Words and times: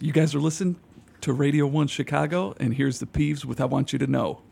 You 0.00 0.12
guys 0.12 0.32
are 0.32 0.40
listening 0.40 0.76
to 1.22 1.32
Radio 1.32 1.66
1 1.66 1.88
Chicago, 1.88 2.54
and 2.60 2.72
here's 2.72 3.00
the 3.00 3.06
Peeves 3.06 3.44
with 3.44 3.60
I 3.60 3.64
Want 3.64 3.92
You 3.92 3.98
to 3.98 4.06
Know. 4.06 4.42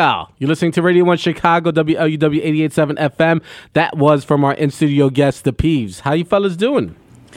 Yeah, 0.00 0.24
you're 0.38 0.48
listening 0.48 0.72
to 0.72 0.80
Radio 0.82 1.04
One 1.04 1.18
Chicago, 1.18 1.70
WLUW 1.72 2.18
88.7 2.18 2.96
FM. 3.16 3.42
That 3.74 3.98
was 3.98 4.24
from 4.24 4.46
our 4.46 4.54
in 4.54 4.70
studio 4.70 5.10
guest, 5.10 5.44
the 5.44 5.52
Peeves. 5.52 6.00
How 6.00 6.14
you 6.14 6.24
fellas 6.24 6.56
doing? 6.56 6.96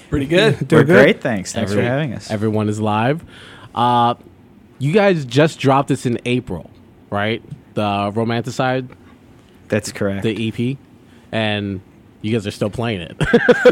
Pretty 0.09 0.27
good. 0.27 0.71
We're 0.71 0.85
great, 0.85 1.19
thanks. 1.19 1.51
Thanks 1.51 1.73
for 1.73 1.81
having 1.81 2.13
us. 2.13 2.31
Everyone 2.31 2.69
is 2.69 2.79
live. 2.79 3.25
Uh, 3.75 4.15
you 4.79 4.93
guys 4.93 5.25
just 5.25 5.59
dropped 5.59 5.89
this 5.89 6.05
in 6.05 6.19
April, 6.23 6.71
right? 7.09 7.43
The 7.73 7.81
Romanticide, 8.13 8.87
That's 9.67 9.91
correct. 9.91 10.23
the 10.23 10.47
EP, 10.47 10.77
and 11.33 11.81
you 12.23 12.31
guys 12.31 12.47
are 12.47 12.51
still 12.51 12.69
playing 12.69 13.01
it. 13.01 13.15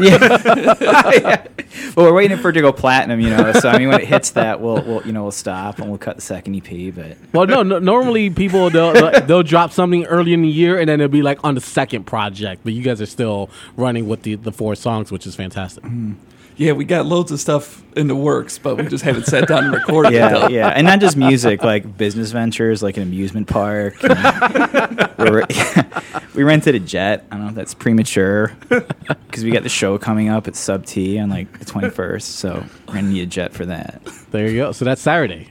yeah. 0.00 1.46
Well, 1.96 2.06
we're 2.06 2.14
waiting 2.14 2.36
for 2.38 2.50
it 2.50 2.52
to 2.54 2.60
go 2.60 2.72
platinum, 2.72 3.20
you 3.20 3.30
know. 3.30 3.52
So 3.52 3.68
I 3.68 3.78
mean, 3.78 3.88
when 3.88 4.00
it 4.00 4.06
hits 4.06 4.30
that, 4.30 4.60
we'll, 4.60 4.82
we'll 4.82 5.06
you 5.06 5.12
know 5.12 5.22
we'll 5.22 5.30
stop 5.30 5.78
and 5.78 5.88
we'll 5.88 5.98
cut 5.98 6.16
the 6.16 6.22
second 6.22 6.54
EP. 6.56 6.94
But 6.94 7.16
well, 7.32 7.46
no, 7.46 7.62
no, 7.62 7.78
normally 7.78 8.30
people 8.30 8.70
they'll, 8.70 9.20
they'll 9.26 9.42
drop 9.42 9.72
something 9.72 10.04
early 10.06 10.32
in 10.32 10.42
the 10.42 10.48
year 10.48 10.78
and 10.78 10.88
then 10.88 11.00
it'll 11.00 11.10
be 11.10 11.22
like 11.22 11.42
on 11.44 11.54
the 11.54 11.60
second 11.60 12.04
project, 12.04 12.62
but 12.64 12.72
you 12.74 12.82
guys 12.82 13.00
are 13.00 13.06
still 13.06 13.50
running 13.76 14.06
with 14.06 14.22
the 14.22 14.34
the 14.36 14.52
four 14.52 14.74
songs, 14.74 15.10
which 15.10 15.26
is 15.26 15.34
fantastic. 15.34 15.82
Mm-hmm. 15.84 16.12
Yeah, 16.56 16.72
we 16.72 16.84
got 16.84 17.06
loads 17.06 17.32
of 17.32 17.40
stuff 17.40 17.82
in 17.96 18.08
the 18.08 18.14
works, 18.14 18.58
but 18.58 18.76
we 18.76 18.84
just 18.86 19.02
haven't 19.04 19.26
sat 19.26 19.48
down 19.48 19.64
and 19.64 19.72
recorded 19.74 20.12
it. 20.12 20.16
yeah, 20.16 20.48
yeah, 20.48 20.68
and 20.68 20.86
not 20.86 21.00
just 21.00 21.16
music, 21.16 21.62
like 21.62 21.96
business 21.96 22.30
ventures, 22.30 22.82
like 22.82 22.96
an 22.98 23.02
amusement 23.04 23.48
park. 23.48 23.94
we're- 24.02 25.46
we 26.34 26.42
rented 26.42 26.74
a 26.74 26.78
jet. 26.80 27.24
I 27.30 27.36
don't 27.36 27.44
know 27.44 27.48
if 27.50 27.54
that's 27.54 27.74
premature 27.74 28.54
because 28.68 29.44
we 29.44 29.50
got 29.50 29.62
the 29.62 29.68
show 29.68 29.98
coming 29.98 30.28
up 30.28 30.46
at 30.48 30.56
Sub 30.56 30.84
T 30.86 31.18
on 31.18 31.30
like 31.30 31.58
the 31.58 31.64
twenty 31.64 31.90
first. 31.90 32.36
So 32.36 32.64
we're 32.88 32.94
gonna 32.94 33.08
need 33.08 33.22
a 33.22 33.26
jet 33.26 33.52
for 33.54 33.66
that. 33.66 34.02
There 34.30 34.48
you 34.48 34.56
go. 34.58 34.72
So 34.72 34.84
that's 34.84 35.00
Saturday. 35.02 35.48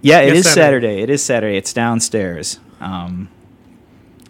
Yeah, 0.00 0.20
it 0.20 0.28
Yes, 0.34 0.46
is 0.46 0.52
Saturday. 0.52 0.86
Saturday. 0.88 1.02
It 1.02 1.10
is 1.10 1.22
Saturday. 1.22 1.56
It's 1.56 1.72
downstairs. 1.72 2.60
Um, 2.80 3.28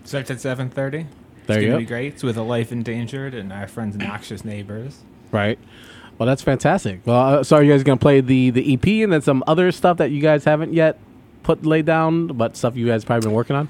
Starts 0.04 0.30
at 0.30 0.40
seven 0.40 0.70
thirty. 0.70 1.06
There 1.46 1.56
it's 1.58 1.62
you 1.64 1.68
gonna 1.68 1.78
go. 1.78 1.78
be 1.80 1.86
great. 1.86 2.14
It's 2.14 2.22
with 2.22 2.36
a 2.36 2.42
life 2.42 2.72
endangered 2.72 3.34
and 3.34 3.52
our 3.52 3.68
friends 3.68 3.96
noxious 3.96 4.44
neighbors. 4.44 4.98
Right. 5.30 5.58
Well, 6.18 6.26
that's 6.26 6.42
fantastic. 6.42 7.00
Well, 7.04 7.16
uh, 7.38 7.44
so 7.44 7.56
are 7.56 7.62
you 7.62 7.72
guys 7.72 7.82
gonna 7.84 7.96
play 7.96 8.20
the 8.20 8.50
the 8.50 8.74
EP 8.74 8.86
and 9.04 9.12
then 9.12 9.22
some 9.22 9.42
other 9.46 9.70
stuff 9.72 9.98
that 9.98 10.10
you 10.10 10.20
guys 10.20 10.44
haven't 10.44 10.72
yet 10.74 10.98
put 11.44 11.64
laid 11.64 11.86
down, 11.86 12.26
but 12.28 12.56
stuff 12.56 12.76
you 12.76 12.86
guys 12.86 13.04
probably 13.04 13.26
been 13.26 13.34
working 13.34 13.54
on? 13.56 13.68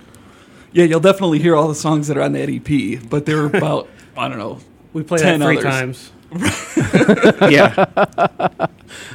Yeah, 0.73 0.85
you'll 0.85 1.01
definitely 1.01 1.39
hear 1.39 1.55
all 1.57 1.69
the 1.69 1.75
songs 1.75 2.09
that 2.09 2.17
are 2.17 2.23
on 2.23 2.33
that 2.33 2.49
EP, 2.51 3.01
but 3.09 3.25
there 3.27 3.39
are 3.43 3.47
about, 3.57 3.89
I 4.17 4.29
don't 4.29 4.39
know, 4.39 4.61
We 4.93 5.03
played 5.03 5.21
10 5.21 5.41
that 5.41 5.47
three 5.47 5.59
others. 5.59 5.65
times. 5.71 6.13
yeah, 7.51 7.87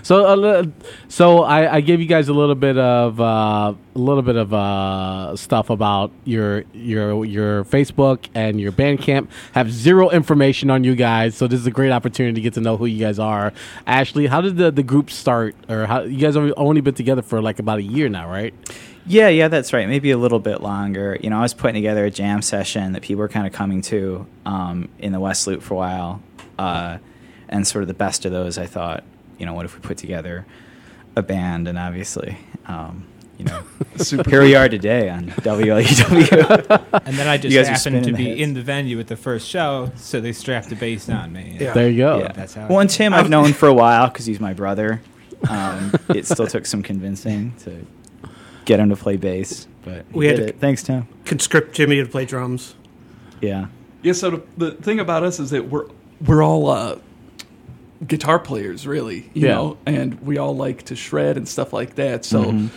So, 0.02 0.34
a 0.34 0.36
li- 0.36 0.72
so 1.08 1.44
I, 1.44 1.76
I 1.76 1.82
gave 1.82 2.00
you 2.00 2.06
guys 2.06 2.28
a 2.28 2.34
little 2.34 2.56
bit 2.56 2.78
of 2.78 3.20
uh, 3.20 3.74
a 3.96 4.00
little 4.00 4.22
bit 4.22 4.36
of 4.36 4.54
uh, 4.54 5.36
stuff 5.36 5.70
about 5.70 6.12
your 6.26 6.64
your 6.74 7.26
your 7.26 7.64
Facebook 7.66 8.28
and 8.36 8.60
your 8.60 8.72
Bandcamp. 8.72 9.30
Have 9.54 9.72
zero 9.72 10.10
information 10.10 10.70
on 10.70 10.84
you 10.84 10.96
guys, 10.96 11.36
so 11.36 11.48
this 11.48 11.60
is 11.60 11.68
a 11.68 11.72
great 11.72 11.92
opportunity 11.92 12.36
to 12.36 12.42
get 12.42 12.54
to 12.56 12.62
know 12.62 12.78
who 12.78 12.86
you 12.86 13.00
guys 13.04 13.20
are. 13.20 13.54
Ashley, 13.88 14.28
how 14.28 14.42
did 14.42 14.58
the, 14.58 14.72
the 14.72 14.84
group 14.84 15.10
start? 15.10 15.56
Or 15.70 15.86
how 15.86 16.02
you 16.02 16.18
guys 16.20 16.36
have 16.36 16.52
only 16.58 16.82
been 16.82 16.96
together 16.96 17.22
for 17.22 17.42
like 17.42 17.60
about 17.60 17.80
a 17.80 17.84
year 17.84 18.10
now, 18.10 18.30
right? 18.30 18.54
Yeah, 19.06 19.28
yeah, 19.28 19.50
that's 19.50 19.74
right. 19.74 19.88
Maybe 19.88 20.12
a 20.12 20.18
little 20.18 20.40
bit 20.40 20.62
longer. 20.62 21.18
You 21.22 21.30
know, 21.30 21.38
I 21.38 21.42
was 21.42 21.54
putting 21.54 21.76
together 21.76 22.06
a 22.06 22.12
jam 22.12 22.42
session 22.42 22.94
that 22.94 23.02
people 23.02 23.20
were 23.20 23.28
kind 23.30 23.46
of 23.46 23.52
coming 23.52 23.82
to 23.84 24.26
um, 24.46 24.88
in 25.00 25.12
the 25.12 25.20
West 25.20 25.46
Loop 25.46 25.62
for 25.62 25.74
a 25.74 25.78
while, 25.78 26.22
uh, 26.58 26.98
and 27.50 27.66
sort 27.68 27.84
of 27.84 27.88
the 27.88 27.94
best 27.94 28.26
of 28.26 28.32
those. 28.32 28.58
I 28.58 28.66
thought, 28.66 29.04
you 29.38 29.46
know, 29.46 29.54
what 29.54 29.66
if 29.66 29.76
we 29.76 29.82
put 29.82 29.98
together 29.98 30.46
a 31.16 31.22
band? 31.22 31.68
And 31.68 31.78
obviously, 31.78 32.38
um, 32.66 33.06
you 33.38 33.46
know, 33.46 33.64
Super. 33.98 34.30
here 34.30 34.42
we 34.42 34.56
are 34.56 34.70
today 34.70 35.10
on 35.10 35.28
WLUW. 35.32 36.90
And 37.06 37.18
then 37.18 37.28
I 37.28 37.38
just 37.38 37.54
You 37.54 37.60
guys 37.64 37.70
are 37.70 37.90
happened 37.92 38.06
to 38.06 38.14
be 38.14 38.26
hits. 38.30 38.42
in 38.42 38.54
the 38.54 38.62
venue 38.62 39.00
at 39.00 39.08
the 39.08 39.16
first 39.18 39.48
show, 39.50 39.92
so 39.96 40.22
they 40.22 40.32
strapped 40.32 40.70
the 40.70 40.76
bass 40.76 41.10
on 41.10 41.34
me. 41.34 41.58
Yeah. 41.60 41.74
There 41.74 41.90
you 41.90 41.98
go. 41.98 42.20
yeah, 42.20 42.32
That's 42.32 42.54
how. 42.54 42.68
Well, 42.68 42.80
and 42.80 42.90
Tim, 42.90 43.14
I've 43.14 43.30
known 43.30 43.54
for 43.62 43.68
a 43.68 43.74
while 43.74 44.08
because 44.08 44.26
he's 44.26 44.40
my 44.40 44.54
brother. 44.54 45.02
Um, 45.50 45.92
it 46.10 46.26
still 46.26 46.48
took 46.48 46.66
some 46.66 46.82
convincing 46.82 47.54
to 47.64 47.86
get 48.66 48.80
him 48.80 48.90
to 48.90 48.96
play 48.96 49.18
bass, 49.18 49.68
but 49.84 50.06
We 50.14 50.28
had 50.28 50.38
did 50.38 50.42
to- 50.44 50.50
it. 50.50 50.60
Thanks, 50.62 50.84
Tim. 50.84 51.08
Conscript 51.26 51.76
Jimmy 51.76 51.98
to 51.98 52.06
play 52.06 52.26
drums. 52.26 52.76
Yeah. 53.42 53.68
Yeah. 54.04 54.14
So 54.14 54.30
the, 54.32 54.44
the 54.58 54.72
thing 54.72 55.00
about 55.02 55.24
us 55.24 55.40
is 55.42 55.50
that 55.50 55.70
we're 55.70 55.88
we're 56.26 56.44
all 56.44 56.70
uh, 56.70 56.98
guitar 58.08 58.40
players, 58.40 58.86
really. 58.88 59.30
You 59.34 59.48
Yeah. 59.48 59.56
know, 59.56 59.78
and 59.86 60.20
we 60.22 60.38
all 60.38 60.56
like 60.56 60.84
to 60.84 60.96
shred 60.96 61.38
and 61.38 61.48
stuff 61.48 61.74
like 61.74 61.96
that. 61.96 62.26
So. 62.26 62.44
Mhm. 62.46 62.70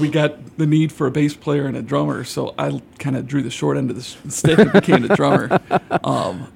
We 0.00 0.08
got 0.10 0.58
the 0.58 0.66
need 0.66 0.92
for 0.92 1.06
a 1.06 1.10
bass 1.10 1.34
player 1.34 1.64
and 1.66 1.74
a 1.76 1.80
drummer, 1.80 2.22
so 2.24 2.52
I 2.58 2.82
kind 2.98 3.16
of 3.16 3.26
drew 3.26 3.42
the 3.42 3.50
short 3.50 3.78
end 3.78 3.88
of 3.90 3.96
the 3.96 4.30
stick 4.30 4.58
and 4.58 4.70
became 4.72 5.02
the 5.06 5.14
drummer. 5.16 5.60
Um, 6.04 6.48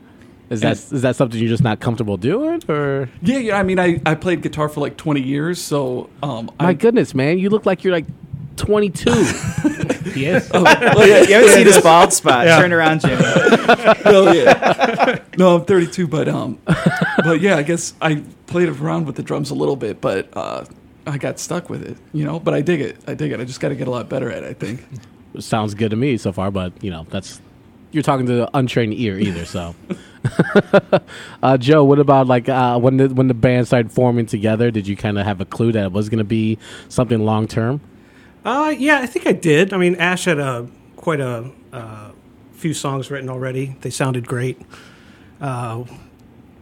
Is 0.51 0.61
that 0.61 0.73
is 0.73 1.01
that 1.03 1.17
something 1.17 1.41
you're 1.41 1.49
just 1.49 1.63
not 1.63 1.81
comfortable 1.81 2.19
doing, 2.19 2.61
or? 2.69 3.09
yeah, 3.23 3.39
yeah. 3.39 3.59
I 3.59 3.63
mean, 3.63 3.79
I, 3.79 4.01
I 4.05 4.17
played 4.17 4.43
guitar 4.43 4.69
for 4.69 4.81
like 4.81 4.99
20 4.99 5.23
years, 5.23 5.59
so 5.63 6.11
um, 6.23 6.51
My 6.61 6.69
I, 6.69 6.73
goodness, 6.75 7.15
man, 7.15 7.39
you 7.39 7.49
look 7.49 7.65
like 7.65 7.85
you're 7.85 7.95
like 7.95 8.07
22. 8.57 9.11
yes. 10.15 10.47
is. 10.47 10.53
well, 10.53 10.65
yeah, 11.09 11.23
You 11.23 11.35
haven't 11.35 11.51
seen 11.51 11.67
his 11.67 11.81
bald 11.81 12.13
spot. 12.13 12.45
Yeah. 12.47 12.61
Turn 12.61 12.73
around, 12.73 13.01
Jimmy. 13.01 13.23
well, 14.05 14.35
yeah. 14.35 15.22
No, 15.39 15.57
I'm 15.57 15.65
32, 15.65 16.07
but 16.07 16.29
um, 16.29 16.59
but 17.25 17.41
yeah, 17.41 17.57
I 17.57 17.63
guess 17.63 17.95
I 18.03 18.23
played 18.47 18.69
around 18.69 19.07
with 19.07 19.17
the 19.17 19.23
drums 19.23 19.51
a 19.51 19.55
little 19.55 19.77
bit, 19.77 20.01
but 20.01 20.29
uh, 20.35 20.65
I 21.07 21.19
got 21.19 21.39
stuck 21.39 21.71
with 21.71 21.83
it, 21.83 21.97
you 22.13 22.25
know. 22.25 22.39
But 22.39 22.55
I 22.55 22.61
dig 22.61 22.81
it. 22.81 22.99
I 23.07 23.15
dig 23.15 23.33
it. 23.33 23.41
I 23.41 23.45
just 23.45 23.61
got 23.61 23.71
to 23.71 23.75
get 23.75 23.89
a 23.89 23.91
lot 23.91 24.09
better 24.09 24.31
at 24.31 24.43
it. 24.43 24.51
I 24.51 24.53
think. 24.55 24.85
Sounds 25.39 25.75
good 25.75 25.91
to 25.91 25.97
me 25.97 26.19
so 26.19 26.33
far, 26.33 26.51
but 26.51 26.73
you 26.83 26.91
know 26.91 27.07
that's 27.09 27.41
you're 27.93 28.03
talking 28.03 28.27
to 28.27 28.33
the 28.33 28.51
untrained 28.55 28.95
ear 28.95 29.19
either. 29.19 29.47
So, 29.47 29.75
uh, 31.43 31.57
Joe, 31.57 31.85
what 31.85 31.99
about 31.99 32.27
like 32.27 32.49
uh, 32.49 32.79
when 32.79 32.99
the 32.99 33.09
when 33.09 33.29
the 33.29 33.35
band 33.35 33.67
started 33.67 33.91
forming 33.91 34.27
together? 34.27 34.71
Did 34.71 34.87
you 34.87 34.97
kind 34.97 35.19
of 35.19 35.25
have 35.25 35.41
a 35.41 35.47
clue 35.47 35.73
that 35.73 35.85
it 35.85 35.93
was 35.93 36.09
going 36.09 36.19
to 36.19 36.25
be 36.25 36.59
something 36.89 37.25
long 37.25 37.47
term? 37.47 37.81
Uh, 38.45 38.75
yeah, 38.77 38.99
I 38.99 39.07
think 39.07 39.27
I 39.27 39.33
did. 39.33 39.73
I 39.73 39.79
mean, 39.79 39.95
Ash 39.97 40.25
had 40.25 40.39
a 40.39 40.69
quite 40.97 41.21
a 41.21 41.51
uh, 41.73 42.11
few 42.53 42.75
songs 42.75 43.11
written 43.11 43.31
already. 43.31 43.77
They 43.81 43.91
sounded 43.91 44.27
great. 44.27 44.61
Uh, 45.43 45.85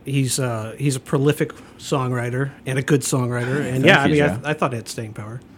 he's 0.04 0.40
uh, 0.40 0.74
he's 0.78 0.96
a 0.96 1.00
prolific 1.00 1.52
songwriter 1.78 2.50
and 2.66 2.78
a 2.78 2.82
good 2.82 3.02
songwriter. 3.02 3.64
And 3.64 3.84
yeah, 3.84 4.00
I 4.00 4.08
mean. 4.08 4.22
I, 4.22 4.50
I 4.50 4.54
thought 4.54 4.72
it 4.72 4.78
had 4.78 4.88
staying 4.88 5.14
power. 5.14 5.40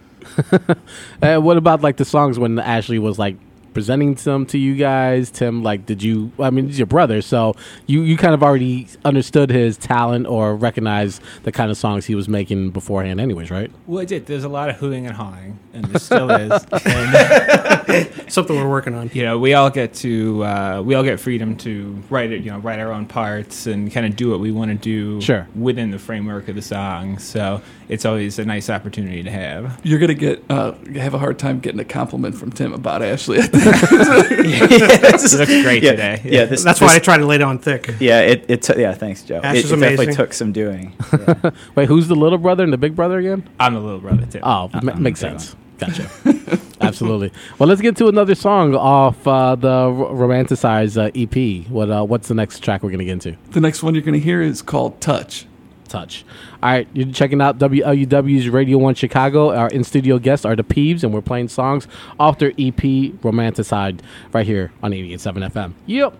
Uh, 1.21 1.37
what 1.39 1.55
about 1.55 1.81
like 1.81 1.95
the 1.95 2.05
songs 2.05 2.37
when 2.37 2.59
Ashley 2.59 2.99
was 2.99 3.17
like 3.17 3.37
presenting 3.73 4.15
some 4.17 4.45
to 4.47 4.57
you 4.57 4.75
guys? 4.75 5.29
Tim, 5.31 5.63
like, 5.63 5.85
did 5.85 6.01
you? 6.03 6.31
I 6.39 6.49
mean, 6.49 6.67
he's 6.67 6.79
your 6.79 6.85
brother, 6.87 7.21
so 7.21 7.55
you 7.87 8.01
you 8.01 8.17
kind 8.17 8.33
of 8.33 8.43
already 8.43 8.87
understood 9.05 9.49
his 9.49 9.77
talent 9.77 10.27
or 10.27 10.55
recognized 10.55 11.21
the 11.43 11.51
kind 11.51 11.71
of 11.71 11.77
songs 11.77 12.05
he 12.05 12.15
was 12.15 12.27
making 12.29 12.71
beforehand, 12.71 13.19
anyways, 13.19 13.49
right? 13.51 13.71
Well, 13.87 14.01
I 14.01 14.05
did. 14.05 14.25
There's 14.25 14.43
a 14.43 14.49
lot 14.49 14.69
of 14.69 14.75
hooting 14.77 15.05
and 15.07 15.15
hawing, 15.15 15.59
and 15.73 15.85
there 15.85 15.99
still 15.99 16.29
is. 16.31 16.65
And 16.85 18.23
Something 18.31 18.55
we're 18.55 18.69
working 18.69 18.93
on. 18.95 19.09
you 19.13 19.23
know, 19.23 19.37
we 19.37 19.53
all 19.53 19.69
get 19.69 19.93
to 19.95 20.43
uh, 20.43 20.81
we 20.83 20.95
all 20.95 21.03
get 21.03 21.19
freedom 21.19 21.55
to 21.57 22.01
write 22.09 22.31
it. 22.31 22.41
You 22.43 22.51
know, 22.51 22.59
write 22.59 22.79
our 22.79 22.91
own 22.91 23.05
parts 23.05 23.67
and 23.67 23.91
kind 23.91 24.05
of 24.05 24.15
do 24.15 24.29
what 24.31 24.39
we 24.39 24.51
want 24.51 24.71
to 24.71 24.75
do. 24.77 25.21
Sure. 25.21 25.47
Within 25.55 25.91
the 25.91 25.99
framework 25.99 26.47
of 26.47 26.55
the 26.55 26.61
song, 26.61 27.17
so 27.19 27.61
it's 27.89 28.05
always 28.05 28.39
a 28.39 28.45
nice 28.45 28.69
opportunity 28.69 29.23
to 29.23 29.31
have. 29.31 29.79
You're 29.83 29.99
gonna 29.99 30.13
get 30.13 30.43
uh, 30.49 30.73
have 30.95 31.13
a 31.13 31.19
hard 31.19 31.37
time 31.39 31.59
getting 31.59 31.79
a 31.79 31.85
compliment 31.85 32.35
from 32.35 32.51
Tim 32.51 32.73
about 32.73 33.01
Ashley. 33.01 33.39
It 33.65 35.21
looks 35.21 35.35
great 35.63 35.83
yeah, 35.83 35.91
today. 35.91 36.21
Yeah, 36.23 36.45
this, 36.45 36.63
That's 36.63 36.79
this- 36.79 36.87
why 36.89 36.95
I 36.95 36.99
try 36.99 37.17
to 37.17 37.25
lay 37.25 37.35
it 37.35 37.41
on 37.41 37.59
thick. 37.59 37.95
Yeah, 37.99 38.21
it, 38.21 38.45
it 38.47 38.61
took. 38.63 38.77
Yeah, 38.77 38.93
thanks, 38.93 39.23
Joe. 39.23 39.39
Ash 39.43 39.55
it 39.57 39.65
is 39.65 39.71
it 39.71 39.77
definitely 39.79 40.13
took 40.13 40.33
some 40.33 40.51
doing. 40.51 40.95
Yeah. 41.13 41.51
Wait, 41.75 41.87
who's 41.87 42.07
the 42.07 42.15
little 42.15 42.37
brother 42.39 42.63
and 42.63 42.73
the 42.73 42.77
big 42.77 42.95
brother 42.95 43.19
again? 43.19 43.47
I'm 43.59 43.75
the 43.75 43.79
little 43.79 43.99
brother 43.99 44.25
too. 44.25 44.39
Oh, 44.43 44.69
ma- 44.81 44.91
Uh-uh, 44.91 44.99
makes 44.99 45.23
okay. 45.23 45.37
sense. 45.37 45.55
Gotcha. 45.77 46.09
Absolutely. 46.81 47.31
Well, 47.59 47.69
let's 47.69 47.81
get 47.81 47.95
to 47.97 48.07
another 48.07 48.35
song 48.35 48.75
off 48.75 49.25
uh, 49.27 49.55
the 49.55 49.67
R- 49.69 49.91
Romanticide 49.93 50.97
uh, 50.97 51.11
EP. 51.15 51.67
What 51.71 51.89
uh, 51.89 52.03
What's 52.03 52.27
the 52.27 52.33
next 52.33 52.59
track 52.63 52.83
we're 52.83 52.89
going 52.89 52.99
to 52.99 53.05
get 53.05 53.13
into? 53.13 53.37
the 53.51 53.61
next 53.61 53.83
one 53.83 53.93
you're 53.95 54.03
gonna 54.03 54.17
hear 54.17 54.41
is 54.41 54.61
called 54.61 54.99
"Touch." 55.01 55.45
Touch. 55.93 56.25
All 56.63 56.71
right, 56.71 56.87
you're 56.93 57.11
checking 57.11 57.39
out 57.39 57.59
WLUW's 57.59 58.49
Radio 58.49 58.79
1 58.79 58.95
Chicago. 58.95 59.55
Our 59.55 59.67
in 59.69 59.83
studio 59.83 60.17
guests 60.17 60.43
are 60.43 60.55
the 60.55 60.63
Peeves, 60.63 61.03
and 61.03 61.13
we're 61.13 61.21
playing 61.21 61.49
songs 61.49 61.87
off 62.19 62.39
their 62.39 62.49
EP 62.57 62.81
Romanticide 63.21 63.99
right 64.33 64.45
here 64.45 64.71
on 64.81 64.91
88.7 64.91 65.51
FM. 65.51 65.73
Yep. 65.85 66.17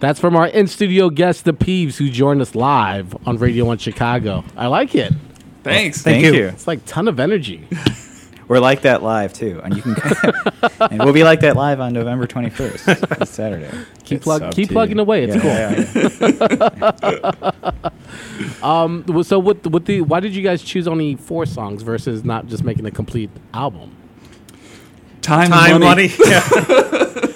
That's 0.00 0.18
from 0.18 0.34
our 0.34 0.46
in 0.48 0.66
studio 0.66 1.10
guest, 1.10 1.44
the 1.44 1.52
Peeves, 1.52 1.96
who 1.96 2.08
joined 2.10 2.40
us 2.40 2.54
live 2.54 3.14
on 3.28 3.36
Radio 3.36 3.66
One 3.66 3.78
Chicago. 3.78 4.44
I 4.56 4.66
like 4.66 4.94
it. 4.94 5.12
Thanks. 5.62 6.00
Thank 6.02 6.22
Thank 6.22 6.34
you. 6.34 6.40
you. 6.40 6.46
It's 6.48 6.66
like 6.66 6.84
ton 6.86 7.06
of 7.06 7.20
energy. 7.20 7.68
We're 8.48 8.58
like 8.60 8.82
that 8.82 9.02
live 9.02 9.32
too, 9.32 9.60
and 9.62 9.76
you 9.76 9.82
can. 9.82 9.94
and 10.90 11.04
we'll 11.04 11.12
be 11.12 11.22
like 11.22 11.38
that 11.40 11.54
live 11.54 11.78
on 11.78 11.92
November 11.92 12.26
21st, 12.26 13.26
Saturday. 13.28 13.70
Keep 14.04 14.16
It's 14.16 14.24
plug- 14.24 14.40
sub 14.40 14.54
keep 14.54 14.68
T. 14.70 14.74
plugging 14.74 14.98
away. 14.98 15.24
It's 15.28 15.40
cool. 15.40 15.52
Um, 18.62 19.04
so 19.22 19.38
with 19.38 19.66
with 19.68 19.84
the 19.86 20.00
why 20.02 20.20
did 20.20 20.34
you 20.34 20.42
guys 20.42 20.62
choose 20.62 20.86
only 20.88 21.14
four 21.16 21.46
songs 21.46 21.82
versus 21.82 22.24
not 22.24 22.46
just 22.46 22.62
making 22.64 22.84
a 22.86 22.90
complete 22.90 23.30
album? 23.54 23.94
Time, 25.22 25.50
Time, 25.50 25.80
money. 25.80 26.08
money. 26.18 27.34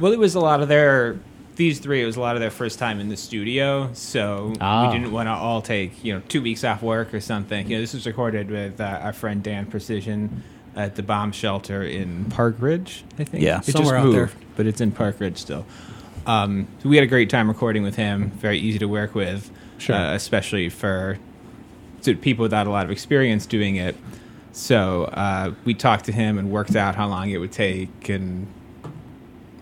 Well, 0.00 0.12
it 0.12 0.18
was 0.18 0.34
a 0.34 0.40
lot 0.40 0.60
of 0.62 0.68
their 0.68 1.18
these 1.56 1.78
three. 1.80 2.02
It 2.02 2.06
was 2.06 2.16
a 2.16 2.20
lot 2.20 2.36
of 2.36 2.40
their 2.40 2.50
first 2.50 2.78
time 2.78 3.00
in 3.00 3.08
the 3.08 3.16
studio, 3.16 3.90
so 3.92 4.52
Ah. 4.60 4.86
we 4.86 4.98
didn't 4.98 5.12
want 5.12 5.26
to 5.26 5.32
all 5.32 5.60
take 5.62 6.04
you 6.04 6.14
know 6.14 6.22
two 6.28 6.40
weeks 6.42 6.62
off 6.64 6.82
work 6.82 7.12
or 7.14 7.20
something. 7.20 7.68
You 7.68 7.76
know, 7.76 7.80
this 7.80 7.94
was 7.94 8.06
recorded 8.06 8.50
with 8.50 8.80
uh, 8.80 9.00
our 9.02 9.12
friend 9.12 9.42
Dan 9.42 9.66
Precision 9.66 10.42
at 10.76 10.94
the 10.94 11.02
bomb 11.02 11.32
shelter 11.32 11.82
in 11.82 12.26
Park 12.26 12.56
Ridge. 12.58 13.04
I 13.18 13.24
think. 13.24 13.42
Yeah. 13.42 13.58
it 13.58 13.64
just 13.64 13.72
Somewhere 13.78 13.96
out 13.96 14.04
moved, 14.04 14.16
there. 14.18 14.30
but 14.56 14.66
it's 14.66 14.80
in 14.80 14.92
Park 14.92 15.18
Ridge 15.20 15.38
still. 15.38 15.64
Um, 16.26 16.66
so 16.82 16.88
we 16.88 16.96
had 16.96 17.04
a 17.04 17.06
great 17.08 17.30
time 17.30 17.48
recording 17.48 17.82
with 17.82 17.96
him. 17.96 18.30
Very 18.32 18.58
easy 18.58 18.78
to 18.80 18.86
work 18.86 19.14
with, 19.14 19.50
Sure. 19.78 19.94
uh, 19.96 20.14
especially 20.14 20.68
for 20.68 21.18
people 22.20 22.42
without 22.42 22.66
a 22.66 22.70
lot 22.70 22.84
of 22.84 22.90
experience 22.90 23.46
doing 23.46 23.76
it. 23.76 23.96
So 24.52 25.04
uh, 25.04 25.52
we 25.64 25.74
talked 25.74 26.04
to 26.06 26.12
him 26.12 26.38
and 26.38 26.50
worked 26.50 26.76
out 26.76 26.94
how 26.94 27.08
long 27.08 27.30
it 27.30 27.38
would 27.38 27.52
take 27.52 28.08
and 28.08 28.46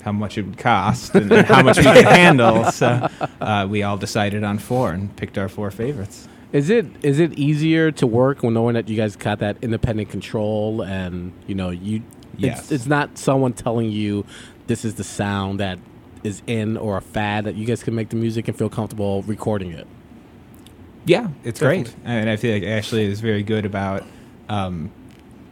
how 0.04 0.12
much 0.12 0.37
it 0.38 0.42
would 0.42 0.58
cost 0.58 1.14
and, 1.14 1.32
and 1.32 1.46
how 1.46 1.62
much 1.62 1.78
we 1.78 1.84
could 1.84 2.04
handle. 2.04 2.64
So 2.75 3.08
uh, 3.40 3.66
we 3.68 3.82
all 3.82 3.96
decided 3.96 4.44
on 4.44 4.58
four 4.58 4.92
and 4.92 5.14
picked 5.16 5.38
our 5.38 5.49
four 5.49 5.70
favorites. 5.70 6.28
Is 6.52 6.70
it 6.70 6.87
is 7.02 7.18
it 7.18 7.32
easier 7.38 7.90
to 7.92 8.06
work 8.06 8.42
when 8.42 8.54
knowing 8.54 8.75
that 8.75 8.88
you 8.88 8.96
guys 8.96 9.16
got 9.16 9.38
that 9.40 9.56
independent 9.62 10.11
control 10.11 10.82
and 10.82 11.32
you 11.46 11.54
know 11.54 11.70
you 11.70 12.02
Yes. 12.37 12.61
it's, 12.62 12.73
it's 12.73 12.87
not 12.87 13.16
someone 13.16 13.52
telling 13.52 13.90
you 13.90 14.25
this 14.66 14.84
is 14.84 14.94
the 14.94 15.04
sound 15.04 15.61
that 15.61 15.78
is 16.25 16.42
in 16.46 16.76
or 16.76 16.96
a 16.96 17.00
fad 17.00 17.44
that 17.44 17.54
you 17.54 17.64
guys 17.64 17.82
can 17.82 17.94
make 17.94 18.08
the 18.08 18.16
music 18.16 18.49
and 18.49 18.56
feel 18.56 18.68
comfortable 18.68 19.23
recording 19.23 19.73
it. 19.73 19.87
Yeah, 21.04 21.28
it's 21.44 21.61
great. 21.61 21.84
Definitely. 21.84 22.12
And 22.12 22.30
I 22.30 22.37
feel 22.37 22.54
like 22.54 22.62
Ashley 22.62 23.04
is 23.04 23.20
very 23.20 23.42
good 23.42 23.66
about, 23.66 24.04
um, 24.49 24.90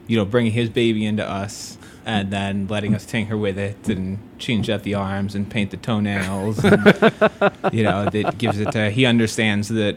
you 0.07 0.17
know, 0.17 0.25
bringing 0.25 0.53
his 0.53 0.71
baby 0.71 1.05
into 1.05 1.29
us 1.29 1.77
and 2.07 2.31
then 2.33 2.67
letting 2.69 2.95
us 2.95 3.05
tinker 3.05 3.37
with 3.37 3.59
it 3.59 3.89
and 3.89 4.19
change 4.43 4.69
up 4.69 4.83
the 4.83 4.95
arms 4.95 5.35
and 5.35 5.49
paint 5.51 5.71
the 5.71 5.77
toenails. 5.79 6.63
And, 6.65 6.85
you 7.73 7.83
know, 7.85 8.09
that 8.11 8.35
gives 8.37 8.59
it 8.59 8.73
to, 8.73 8.91
he 8.91 9.07
understands 9.07 9.69
that 9.69 9.97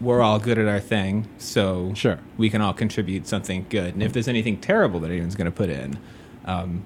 we're 0.00 0.22
all 0.22 0.38
good 0.38 0.58
at 0.58 0.66
our 0.66 0.80
thing, 0.80 1.28
so 1.38 1.92
Sure. 1.94 2.18
we 2.36 2.50
can 2.50 2.60
all 2.60 2.72
contribute 2.72 3.26
something 3.26 3.66
good. 3.68 3.94
And 3.94 4.02
if 4.02 4.12
there's 4.12 4.28
anything 4.28 4.56
terrible 4.58 5.00
that 5.00 5.10
anyone's 5.10 5.36
going 5.36 5.44
to 5.46 5.56
put 5.56 5.68
in, 5.68 5.98
um, 6.44 6.82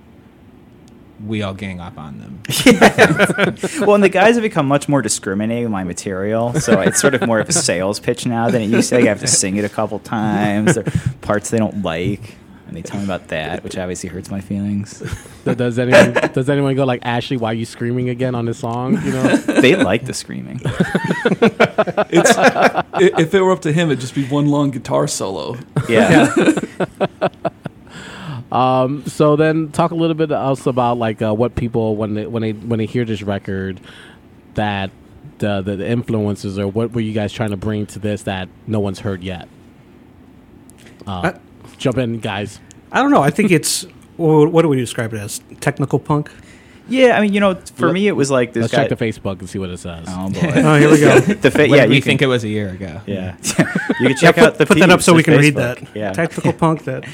we 1.24 1.40
all 1.40 1.54
gang 1.54 1.80
up 1.80 1.96
on 1.96 2.18
them. 2.18 2.42
well, 3.80 3.94
and 3.94 4.04
the 4.04 4.10
guys 4.10 4.34
have 4.34 4.42
become 4.42 4.66
much 4.68 4.86
more 4.86 5.00
discriminating 5.00 5.64
with 5.64 5.72
my 5.72 5.82
material, 5.82 6.52
so 6.60 6.80
it's 6.82 7.00
sort 7.00 7.14
of 7.14 7.26
more 7.26 7.40
of 7.40 7.48
a 7.48 7.52
sales 7.54 7.98
pitch 7.98 8.26
now 8.26 8.50
than 8.50 8.60
it 8.60 8.66
used 8.66 8.90
to. 8.90 8.98
I 8.98 9.04
have 9.04 9.20
to 9.20 9.26
sing 9.26 9.56
it 9.56 9.64
a 9.64 9.68
couple 9.70 9.98
times. 9.98 10.74
There 10.74 10.84
are 10.86 10.90
parts 11.22 11.48
they 11.48 11.56
don't 11.58 11.82
like, 11.82 12.34
and 12.66 12.76
they 12.76 12.82
tell 12.82 12.98
me 12.98 13.04
about 13.04 13.28
that, 13.28 13.62
which 13.64 13.76
obviously 13.78 14.08
hurts 14.08 14.30
my 14.30 14.40
feelings. 14.40 15.02
Th- 15.44 15.56
Does 15.56 15.78
anyone 15.78 16.12
does 16.32 16.48
anyone 16.50 16.74
go 16.74 16.84
like 16.84 17.00
Ashley? 17.04 17.36
Why 17.36 17.50
are 17.52 17.54
you 17.54 17.64
screaming 17.64 18.08
again 18.08 18.34
on 18.34 18.46
this 18.46 18.58
song? 18.58 19.00
You 19.04 19.12
know, 19.12 19.36
They 19.36 19.76
like 19.76 20.04
the 20.06 20.14
screaming. 20.14 20.60
It's, 22.08 22.32
if 23.20 23.34
it 23.34 23.40
were 23.40 23.50
up 23.52 23.60
to 23.62 23.72
him, 23.72 23.88
it'd 23.90 24.00
just 24.00 24.14
be 24.14 24.24
one 24.26 24.46
long 24.46 24.70
guitar 24.70 25.06
solo. 25.08 25.56
Yeah. 25.88 26.32
Um, 28.52 29.04
so 29.06 29.34
then 29.34 29.72
talk 29.72 29.90
a 29.90 29.94
little 29.96 30.14
bit 30.14 30.30
else 30.30 30.66
about 30.66 30.98
like 30.98 31.20
uh, 31.20 31.34
what 31.34 31.56
people 31.56 31.96
when 31.96 32.14
they 32.14 32.26
when 32.26 32.42
they 32.42 32.52
when 32.52 32.78
they 32.78 32.86
hear 32.86 33.04
this 33.04 33.20
record 33.22 33.80
that 34.54 34.90
the, 35.38 35.60
the 35.62 35.76
the 35.76 35.86
influences 35.88 36.56
or 36.58 36.68
what 36.68 36.92
were 36.92 37.00
you 37.00 37.12
guys 37.12 37.32
trying 37.32 37.50
to 37.50 37.56
bring 37.56 37.86
to 37.86 37.98
this 37.98 38.22
that 38.22 38.48
no 38.68 38.78
one's 38.78 39.00
heard 39.00 39.24
yet? 39.24 39.48
Uh, 41.06 41.32
I- 41.34 41.40
jump 41.78 41.98
in, 41.98 42.18
guys. 42.20 42.60
I 42.92 43.02
don't 43.02 43.10
know. 43.10 43.22
I 43.22 43.30
think 43.30 43.50
it's 43.50 43.86
what 44.16 44.62
do 44.62 44.68
we 44.68 44.76
describe 44.76 45.12
it 45.12 45.18
as? 45.18 45.40
Technical 45.60 45.98
punk. 45.98 46.30
Yeah, 46.88 47.18
I 47.18 47.20
mean, 47.20 47.32
you 47.34 47.40
know, 47.40 47.54
for 47.56 47.86
Let- 47.86 47.94
me, 47.94 48.06
it 48.06 48.12
was 48.12 48.30
like 48.30 48.52
this 48.52 48.62
Let's 48.62 48.72
guy. 48.72 48.86
check 48.86 48.96
the 48.96 49.04
Facebook 49.04 49.40
and 49.40 49.48
see 49.50 49.58
what 49.58 49.70
it 49.70 49.78
says. 49.78 50.06
oh 50.08 50.30
boy. 50.30 50.40
Oh, 50.54 50.78
here 50.78 50.90
we 50.90 51.00
go. 51.00 51.18
the 51.20 51.50
fa- 51.50 51.68
yeah, 51.68 51.84
you 51.84 52.00
think 52.00 52.22
it 52.22 52.26
was 52.28 52.44
a 52.44 52.48
year 52.48 52.68
ago. 52.70 53.00
Yeah, 53.06 53.36
you 54.00 54.06
can 54.08 54.16
check 54.16 54.36
Yeah, 54.36 54.44
out 54.44 54.50
put, 54.52 54.58
the 54.58 54.66
put 54.66 54.78
that 54.78 54.90
up 54.90 55.02
so 55.02 55.12
we 55.12 55.22
the 55.22 55.32
can 55.32 55.40
read 55.40 55.56
that. 55.56 55.82
Yeah, 55.96 56.12
Technical 56.12 56.52
punk. 56.52 56.84
That 56.84 57.04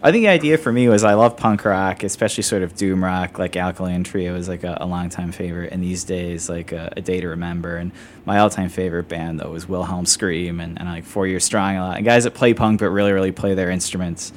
I 0.00 0.12
think 0.12 0.22
the 0.22 0.28
idea 0.28 0.58
for 0.58 0.72
me 0.72 0.88
was 0.88 1.02
I 1.02 1.14
love 1.14 1.36
punk 1.36 1.64
rock, 1.64 2.04
especially 2.04 2.44
sort 2.44 2.62
of 2.62 2.76
doom 2.76 3.02
rock. 3.02 3.38
Like 3.38 3.56
Alkaline 3.56 4.04
Trio 4.04 4.36
is 4.36 4.48
like 4.48 4.62
a, 4.62 4.78
a 4.80 4.86
longtime 4.86 5.32
favorite, 5.32 5.72
and 5.72 5.82
these 5.82 6.04
days 6.04 6.48
like 6.48 6.70
a, 6.70 6.92
a 6.96 7.00
day 7.00 7.20
to 7.20 7.28
remember. 7.28 7.76
And 7.76 7.90
my 8.24 8.38
all-time 8.38 8.68
favorite 8.68 9.08
band 9.08 9.40
though 9.40 9.50
was 9.50 9.68
Wilhelm 9.68 10.06
Scream, 10.06 10.60
and, 10.60 10.78
and 10.78 10.88
like 10.88 11.04
Four 11.04 11.26
Year 11.26 11.40
Strong 11.40 11.76
a 11.76 11.80
lot. 11.80 11.96
And 11.96 12.06
guys 12.06 12.24
that 12.24 12.34
play 12.34 12.54
punk 12.54 12.78
but 12.78 12.90
really 12.90 13.12
really 13.12 13.32
play 13.32 13.54
their 13.54 13.70
instruments. 13.70 14.32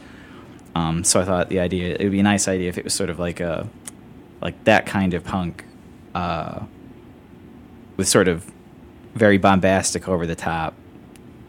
Um, 0.73 1.03
so 1.03 1.21
I 1.21 1.25
thought 1.25 1.49
the 1.49 1.59
idea 1.59 1.95
it 1.95 2.03
would 2.03 2.11
be 2.11 2.21
a 2.21 2.23
nice 2.23 2.47
idea 2.47 2.69
if 2.69 2.79
it 2.79 2.83
was 2.83 2.93
sort 2.95 3.11
of 3.11 3.19
like 3.19 3.39
a 3.39 3.67
like 4.41 4.63
that 4.63 4.87
kind 4.87 5.13
of 5.13 5.23
punk, 5.23 5.63
uh, 6.15 6.61
with 7.97 8.07
sort 8.07 8.27
of 8.27 8.51
very 9.13 9.37
bombastic, 9.37 10.07
over 10.07 10.25
the 10.25 10.35
top. 10.35 10.73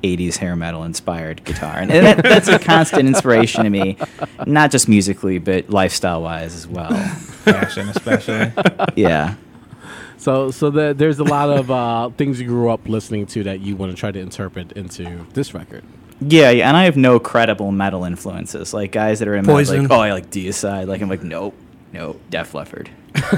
80s 0.03 0.37
hair 0.37 0.57
metal 0.57 0.85
inspired 0.85 1.45
guitar. 1.45 1.77
And 1.79 1.91
that, 1.91 2.23
that's 2.23 2.49
a 2.49 2.59
constant 2.59 3.09
inspiration 3.09 3.65
to 3.65 3.71
me, 3.71 3.97
not 4.47 4.71
just 4.71 4.89
musically, 4.89 5.39
but 5.39 5.71
lifestyle 5.71 6.23
wise 6.23 6.55
as 6.55 6.67
well. 6.67 6.93
Fashion, 6.93 7.89
especially. 7.89 8.53
Yeah. 8.97 9.37
So 10.23 10.53
so 10.53 10.71
the, 10.71 10.95
there's 10.95 11.19
a 11.19 11.25
lot 11.25 11.51
of 11.51 11.69
uh, 11.69 12.11
things 12.11 12.41
you 12.41 12.47
grew 12.47 12.71
up 12.71 12.89
listening 12.89 13.27
to 13.27 13.43
that 13.43 13.59
you 13.59 13.75
want 13.75 13.91
to 13.91 13.99
try 13.99 14.13
to 14.13 14.21
interpret 14.21 14.71
into 14.73 15.27
this 15.33 15.53
record. 15.53 15.83
Yeah, 16.21 16.51
yeah, 16.51 16.69
and 16.69 16.77
I 16.77 16.85
have 16.85 16.97
no 16.97 17.19
credible 17.19 17.73
metal 17.73 18.05
influences. 18.05 18.73
Like 18.73 18.93
guys 18.93 19.19
that 19.19 19.27
are 19.27 19.35
in 19.35 19.45
metal, 19.45 19.57
like, 19.57 19.91
oh, 19.91 20.01
I 20.01 20.13
like 20.13 20.31
Deicide. 20.31 20.87
Like, 20.87 21.01
I'm 21.01 21.09
like, 21.09 21.25
nope, 21.25 21.57
nope, 21.93 22.21
Def 22.31 22.55
Leppard. 22.55 22.89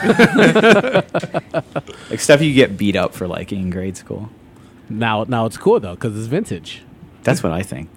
like 2.10 2.20
stuff 2.20 2.42
you 2.42 2.52
get 2.52 2.76
beat 2.76 2.96
up 2.96 3.14
for 3.14 3.26
liking 3.26 3.62
in 3.62 3.70
grade 3.70 3.96
school. 3.96 4.28
Now 4.88 5.24
now 5.24 5.46
it's 5.46 5.56
cool 5.56 5.80
though 5.80 5.94
because 5.94 6.16
it's 6.16 6.26
vintage. 6.26 6.82
That's 7.22 7.42
what 7.42 7.52
I 7.52 7.62
think. 7.62 7.88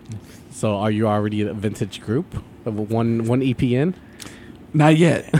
So 0.51 0.75
are 0.75 0.89
you 0.91 1.08
already 1.08 1.41
a 1.41 1.53
vintage 1.53 2.01
group? 2.01 2.44
Of 2.65 2.77
One 2.91 3.25
one 3.25 3.41
EP 3.44 3.62
in. 3.63 3.96
Not 4.77 4.96
yet. 4.98 5.29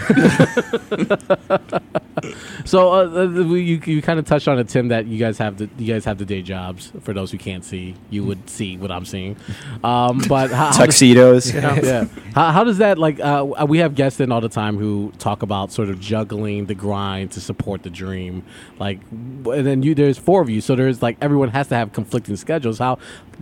So 2.65 2.91
uh, 2.91 3.06
uh, 3.15 3.29
you 3.53 3.79
you 3.86 4.01
kind 4.01 4.20
of 4.20 4.25
touched 4.25 4.48
on 4.50 4.60
it, 4.60 4.67
Tim, 4.67 4.89
that 4.89 5.06
you 5.06 5.17
guys 5.17 5.38
have 5.38 5.58
the 5.58 5.70
you 5.77 5.94
guys 5.94 6.03
have 6.03 6.17
the 6.17 6.25
day 6.25 6.41
jobs. 6.41 6.91
For 7.01 7.13
those 7.13 7.32
who 7.32 7.38
can't 7.38 7.63
see, 7.63 7.96
you 8.10 8.25
would 8.25 8.50
see 8.50 8.75
what 8.75 8.91
I'm 8.91 9.06
seeing. 9.06 9.38
Um, 9.84 10.22
but 10.27 10.50
how, 10.50 10.65
how 10.65 10.70
does- 10.72 10.77
Tuxedos. 10.77 11.53
yeah. 11.53 12.06
How, 12.34 12.51
how 12.51 12.63
does 12.65 12.79
that 12.79 12.98
like? 12.98 13.20
Uh, 13.22 13.65
we 13.70 13.77
have 13.77 13.96
guests 13.96 14.20
in 14.20 14.32
all 14.34 14.41
the 14.41 14.50
time 14.50 14.77
who 14.77 15.13
talk 15.20 15.44
about 15.44 15.72
sort 15.72 15.89
of 15.89 16.01
juggling 16.01 16.65
the 16.65 16.75
grind 16.75 17.32
to 17.34 17.39
support 17.41 17.84
the 17.84 17.89
dream. 17.89 18.44
Like, 18.79 19.00
and 19.12 19.65
then 19.65 19.84
you 19.84 19.96
there's 19.96 20.17
four 20.17 20.41
of 20.41 20.50
you, 20.50 20.60
so 20.60 20.75
there's 20.75 21.01
like 21.01 21.17
everyone 21.22 21.50
has 21.50 21.67
to 21.70 21.75
have 21.75 21.94
conflicting 21.94 22.36
schedules. 22.36 22.79
How, 22.79 22.98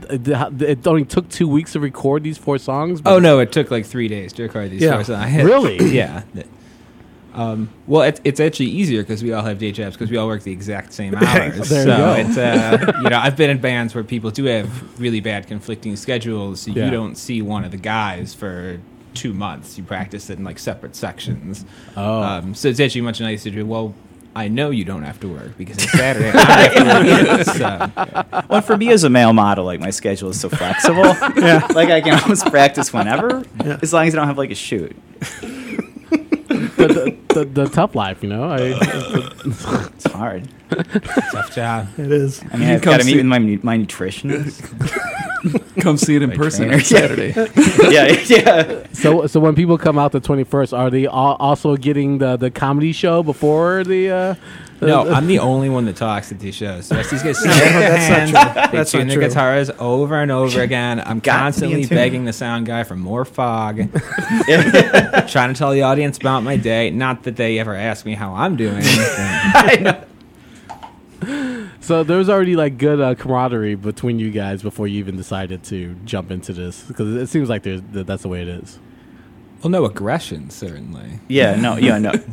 it 0.10 0.86
only 0.86 1.06
took 1.06 1.30
two 1.30 1.48
weeks 1.48 1.72
to 1.74 1.80
record 1.80 2.24
these 2.24 2.38
four 2.38 2.58
songs. 2.60 3.02
Oh 3.06 3.18
no, 3.18 3.40
it 3.40 3.52
took 3.54 3.72
like 3.72 3.86
three 3.86 4.10
days 4.10 4.34
to 4.34 4.44
record 4.44 4.70
these 4.70 4.82
Yeah. 4.82 4.96
four 4.96 5.04
songs. 5.06 5.34
Really? 5.46 5.78
Yeah. 5.92 6.24
Um, 7.34 7.70
well, 7.86 8.04
it, 8.04 8.22
it's 8.24 8.40
actually 8.40 8.68
easier 8.68 9.04
because 9.04 9.22
we 9.22 9.34
all 9.34 9.44
have 9.44 9.60
day 9.60 9.74
jobs 9.74 9.98
because 9.98 10.10
we 10.10 10.16
all 10.16 10.28
work 10.28 10.44
the 10.44 10.54
exact 10.54 10.94
same 10.94 11.14
hours. 11.16 11.26
There 11.70 11.80
you 11.80 11.84
so 11.84 11.98
go. 11.98 12.14
it's 12.14 12.38
uh, 12.38 12.94
you 13.04 13.10
know 13.10 13.18
I've 13.20 13.36
been 13.36 13.50
in 13.50 13.60
bands 13.60 13.94
where 13.94 14.06
people 14.06 14.32
do 14.32 14.46
have 14.46 15.02
really 15.02 15.20
bad 15.20 15.46
conflicting 15.46 15.98
schedules. 15.98 16.62
So 16.62 16.72
Yeah. 16.72 16.86
You 16.86 16.92
don't 16.92 17.16
see 17.16 17.42
one 17.42 17.66
of 17.66 17.72
the 17.72 17.78
guys 17.78 18.34
for 18.34 18.80
two 19.16 19.34
months. 19.34 19.78
You 19.78 19.84
practice 19.84 20.30
it 20.30 20.38
in 20.40 20.46
like 20.46 20.58
separate 20.60 20.96
sections. 20.96 21.66
Oh. 21.98 22.24
Um, 22.24 22.56
so 22.56 22.70
it's 22.70 22.80
actually 22.80 23.02
much 23.02 23.20
nicer 23.20 23.50
to 23.50 23.52
do. 23.52 23.66
Well, 23.66 23.94
I 24.34 24.48
know 24.48 24.70
you 24.70 24.86
don't 24.86 25.04
have 25.04 25.20
to 25.20 25.28
work 25.28 25.58
because 25.58 25.76
it's 25.78 25.92
Saturday. 25.92 26.32
I 26.34 26.70
have 26.70 27.46
to 27.46 27.62
work. 27.92 28.38
So, 28.38 28.44
Well, 28.50 28.62
for 28.62 28.78
me 28.78 28.92
as 28.92 29.04
a 29.04 29.10
male 29.10 29.34
model, 29.34 29.66
like 29.66 29.82
my 29.82 29.90
schedule 29.90 30.30
is 30.30 30.40
so 30.40 30.48
flexible. 30.48 31.04
yeah. 31.38 31.68
Like 31.74 31.90
I 31.90 32.00
can 32.00 32.18
almost 32.18 32.46
practice 32.46 32.94
whenever, 32.94 33.44
as 33.82 33.92
long 33.92 34.08
as 34.08 34.16
I 34.16 34.18
don't 34.20 34.28
have 34.28 34.38
like 34.38 34.52
a 34.52 34.56
shoot. 34.56 34.96
The, 36.78 36.88
the, 36.88 37.34
the, 37.34 37.46
the 37.46 37.66
tough 37.70 37.96
life, 37.96 38.22
you 38.24 38.30
know. 38.30 38.44
I, 38.52 38.78
It's 39.46 40.06
hard. 40.12 40.48
tough 40.70 41.56
job. 41.56 41.88
it 41.98 42.12
is. 42.12 42.42
I 42.52 42.58
mean, 42.58 42.68
You 42.70 42.76
I've 42.76 42.82
got 42.82 43.00
to 43.00 43.06
meet 43.06 43.18
with 43.18 43.26
my 43.26 43.40
my 43.40 43.78
nutritionist. 43.78 44.62
come 45.82 45.98
see 45.98 46.16
it 46.16 46.22
in 46.24 46.32
person 46.32 46.66
trainer. 46.70 46.76
on 46.76 46.84
Saturday. 46.84 47.34
yeah, 47.94 48.08
yeah. 48.26 48.88
So, 48.94 49.28
so 49.28 49.40
when 49.40 49.56
people 49.56 49.78
come 49.78 49.98
out 50.00 50.12
the 50.12 50.20
twenty 50.20 50.44
first, 50.44 50.74
are 50.74 50.90
they 50.90 51.06
all 51.06 51.36
also 51.40 51.76
getting 51.78 52.18
the 52.18 52.36
the 52.38 52.50
comedy 52.52 52.92
show 52.92 53.24
before 53.24 53.84
the? 53.84 54.10
Uh, 54.10 54.36
No, 54.82 55.08
uh, 55.08 55.14
I'm 55.14 55.28
the 55.28 55.40
only 55.40 55.70
one 55.70 55.86
that 55.86 55.96
talks 55.96 56.32
at 56.32 56.40
these 56.40 56.54
shows. 56.56 56.90
The 56.90 56.96
rest 56.96 57.14
of 57.14 57.24
these 57.24 57.24
guys 57.24 57.40
sit 57.42 57.48
No, 57.48 57.56
their 57.56 57.80
that's 57.80 58.10
not 58.10 58.18
hands, 58.18 58.32
true. 58.32 58.62
They 58.72 58.78
That's 58.78 58.92
tune 58.92 59.00
not 59.02 59.08
their 59.08 59.16
true. 59.18 59.28
guitars 59.30 59.70
over 59.80 60.22
and 60.22 60.32
over 60.32 60.62
again. 60.62 61.00
I'm 61.00 61.20
Got 61.20 61.34
me 61.36 61.40
constantly 61.40 61.82
into 61.84 61.94
it. 61.94 61.98
begging 61.98 62.26
the 62.26 62.34
sound 62.34 62.66
guy 62.66 62.84
for 62.84 62.96
more 62.96 63.24
fog, 63.26 63.78
trying 65.28 65.54
to 65.54 65.56
tell 65.56 65.72
the 65.72 65.84
audience 65.84 66.18
about 66.18 66.42
my 66.44 66.58
day. 66.58 66.90
Not 66.90 67.24
that 67.24 67.36
they 67.38 67.58
ever 67.60 67.74
ask 67.74 68.06
me 68.06 68.14
how 68.16 68.34
I'm 68.34 68.56
doing. 68.58 68.84
so 71.80 72.04
there 72.04 72.18
was 72.18 72.30
already 72.30 72.56
like 72.56 72.78
good 72.78 73.00
uh, 73.00 73.16
camaraderie 73.16 73.76
between 73.76 74.20
you 74.20 74.32
guys 74.32 74.62
before 74.62 74.88
you 74.88 75.00
even 75.00 75.16
decided 75.16 75.64
to 75.64 75.96
jump 76.06 76.32
into 76.32 76.54
this 76.54 76.84
because 76.84 77.16
it 77.16 77.28
seems 77.28 77.50
like 77.50 77.64
there's 77.64 77.82
that 77.94 78.06
that's 78.08 78.24
the 78.24 78.30
way 78.30 78.42
it 78.42 78.48
is. 78.48 78.80
Well, 79.66 79.72
no 79.72 79.86
aggression, 79.86 80.52
certainly. 80.52 81.20
Yeah, 81.28 81.56
no, 81.56 81.76
yeah, 81.78 81.98
no. 81.98 82.12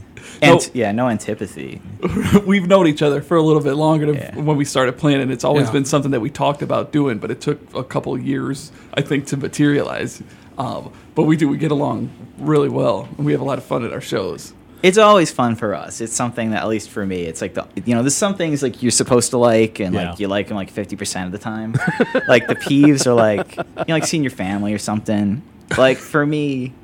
And 0.41 0.71
yeah, 0.75 0.93
no 0.93 1.09
antipathy. 1.09 1.81
We've 2.47 2.67
known 2.67 2.87
each 2.89 3.01
other 3.03 3.23
for 3.23 3.37
a 3.37 3.43
little 3.43 3.63
bit 3.63 3.75
longer 3.75 4.07
than 4.07 4.17
Yeah. 4.17 4.37
when 4.37 4.57
we 4.57 4.65
started 4.65 4.99
playing, 4.99 5.21
and 5.21 5.31
it's 5.33 5.45
always 5.45 5.67
Yeah. 5.67 5.73
been 5.73 5.85
something 5.85 6.11
that 6.13 6.21
we 6.21 6.31
talked 6.31 6.63
about 6.63 6.93
doing. 6.93 7.19
But 7.19 7.31
it 7.31 7.41
took 7.41 7.59
a 7.75 7.83
couple 7.85 8.17
years, 8.19 8.71
I 8.95 9.03
think, 9.03 9.27
to 9.27 9.37
materialize. 9.37 10.23
Um, 10.59 10.93
but 11.15 11.25
we 11.25 11.37
do 11.37 11.49
we 11.49 11.59
get 11.59 11.71
along 11.71 12.11
really 12.39 12.69
well, 12.69 13.09
and 13.17 13.25
we 13.27 13.33
have 13.33 13.41
a 13.41 13.45
lot 13.45 13.59
of 13.59 13.65
fun 13.65 13.85
at 13.85 13.93
our 13.93 14.01
shows. 14.01 14.53
It's 14.83 14.99
always 14.99 15.31
fun 15.31 15.55
for 15.55 15.75
us. 15.75 16.01
It's 16.01 16.15
something 16.15 16.51
that, 16.51 16.63
at 16.63 16.69
least 16.69 16.91
for 16.91 17.07
me, 17.07 17.23
it's 17.23 17.41
like 17.41 17.55
the 17.55 17.67
you 17.85 17.95
know, 17.95 18.03
there's 18.03 18.15
some 18.17 18.35
things 18.35 18.63
like 18.65 18.83
you're 18.83 18.91
supposed 18.91 19.31
to 19.31 19.39
like, 19.39 19.79
and 19.81 19.95
Yeah. 19.95 20.11
like 20.11 20.21
you 20.21 20.27
like 20.29 20.49
them 20.49 20.57
like 20.57 20.71
50 20.71 20.97
percent 20.97 21.27
of 21.27 21.33
the 21.33 21.39
time. 21.39 21.73
like 22.29 22.47
the 22.49 22.57
peeves 22.57 23.07
are 23.07 23.15
like 23.15 23.57
you 23.57 23.65
know, 23.89 23.95
like 23.95 24.07
seeing 24.07 24.23
your 24.25 24.31
family 24.33 24.73
or 24.75 24.79
something. 24.79 25.43
Like 25.79 25.99
for 25.99 26.27
me, 26.27 26.75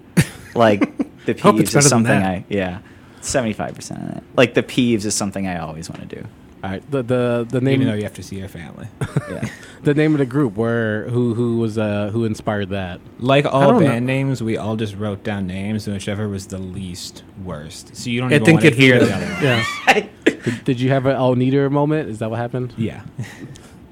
like 0.55 0.81
the 1.27 1.35
Hope 1.35 1.61
it's 1.61 1.73
peeves 1.75 1.79
is 1.79 1.89
something. 1.89 2.13
I 2.23 2.45
yeah, 2.49 2.79
75 3.21 3.75
percent 3.75 4.03
of 4.03 4.17
it. 4.19 4.23
Like 4.37 4.55
the 4.55 4.63
peeves 4.63 5.05
is 5.05 5.15
something 5.15 5.47
I 5.47 5.59
always 5.59 5.89
want 5.91 6.09
to 6.09 6.17
do. 6.17 6.27
All 6.65 6.71
right, 6.71 6.91
the 6.91 7.03
the 7.03 7.47
the 7.49 7.61
name 7.61 7.75
Even 7.83 7.89
though 7.89 7.95
you 7.95 8.03
have 8.03 8.15
to 8.15 8.23
see 8.23 8.37
your 8.39 8.49
family. 8.49 8.89
Yeah. 9.31 9.47
the 9.83 9.93
name 9.93 10.13
of 10.15 10.19
the 10.21 10.27
group 10.27 10.57
where 10.57 11.07
who 11.11 11.35
who 11.35 11.59
was 11.59 11.77
uh 11.77 12.09
who 12.11 12.25
inspired 12.25 12.71
that? 12.71 12.99
Like 13.19 13.45
all 13.45 13.79
band 13.79 14.07
know. 14.07 14.13
names, 14.13 14.43
we 14.43 14.57
all 14.57 14.75
just 14.75 14.97
wrote 14.97 15.23
down 15.23 15.47
names, 15.47 15.87
and 15.87 15.95
whichever 15.95 16.27
was 16.29 16.47
the 16.47 16.57
least 16.59 17.23
worst. 17.45 17.95
So 17.95 18.09
you 18.09 18.21
don't 18.21 18.33
It 18.33 18.37
even 18.43 18.57
didn't 18.57 18.63
want 18.63 18.75
to 18.75 18.81
hear 18.81 18.95
heated. 18.95 19.09
the 19.09 19.15
other 19.15 19.27
one. 19.27 19.43
Yeah. 19.45 20.07
Did, 20.45 20.65
did 20.65 20.81
you 20.81 20.89
have 20.91 21.05
an 21.07 21.17
oh 21.17 21.35
neater 21.35 21.69
moment? 21.69 22.09
Is 22.09 22.21
that 22.21 22.31
what 22.31 22.39
happened? 22.39 22.73
Yeah, 22.79 23.03